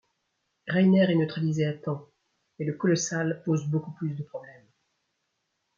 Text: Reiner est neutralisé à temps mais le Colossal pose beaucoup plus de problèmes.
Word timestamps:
Reiner 0.67 1.11
est 1.11 1.15
neutralisé 1.15 1.67
à 1.67 1.73
temps 1.73 2.09
mais 2.57 2.65
le 2.65 2.73
Colossal 2.73 3.43
pose 3.45 3.67
beaucoup 3.67 3.91
plus 3.91 4.15
de 4.15 4.23
problèmes. 4.23 4.65